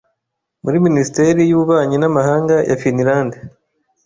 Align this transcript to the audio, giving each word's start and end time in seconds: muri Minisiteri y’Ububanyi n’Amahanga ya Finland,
muri 0.63 0.77
Minisiteri 0.85 1.41
y’Ububanyi 1.49 1.97
n’Amahanga 1.99 2.55
ya 2.69 2.75
Finland, 2.81 3.31